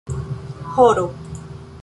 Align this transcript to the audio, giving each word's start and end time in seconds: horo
horo 0.75 1.05